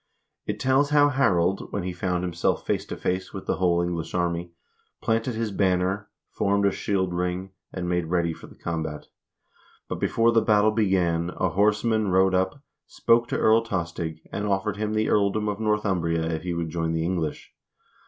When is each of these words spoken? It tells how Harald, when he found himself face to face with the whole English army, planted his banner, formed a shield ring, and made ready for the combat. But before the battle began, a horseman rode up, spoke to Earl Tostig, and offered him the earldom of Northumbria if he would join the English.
It 0.47 0.59
tells 0.59 0.89
how 0.89 1.09
Harald, 1.09 1.71
when 1.71 1.83
he 1.83 1.93
found 1.93 2.23
himself 2.23 2.65
face 2.65 2.85
to 2.87 2.97
face 2.97 3.33
with 3.33 3.45
the 3.45 3.57
whole 3.57 3.83
English 3.83 4.15
army, 4.15 4.51
planted 4.99 5.35
his 5.35 5.51
banner, 5.51 6.09
formed 6.31 6.65
a 6.65 6.71
shield 6.71 7.13
ring, 7.13 7.51
and 7.71 7.87
made 7.87 8.07
ready 8.07 8.33
for 8.33 8.47
the 8.47 8.55
combat. 8.55 9.05
But 9.87 9.99
before 9.99 10.31
the 10.31 10.41
battle 10.41 10.71
began, 10.71 11.29
a 11.39 11.49
horseman 11.49 12.07
rode 12.07 12.33
up, 12.33 12.63
spoke 12.87 13.27
to 13.27 13.37
Earl 13.37 13.61
Tostig, 13.63 14.21
and 14.31 14.47
offered 14.47 14.77
him 14.77 14.95
the 14.95 15.07
earldom 15.07 15.47
of 15.47 15.59
Northumbria 15.59 16.31
if 16.31 16.41
he 16.41 16.55
would 16.55 16.69
join 16.71 16.93
the 16.93 17.05
English. 17.05 17.53